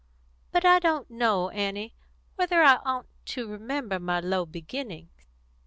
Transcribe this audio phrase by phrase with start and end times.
[0.51, 1.93] But I don't know, Annie,
[2.35, 5.27] whether I oughtn't to remember my low beginnings."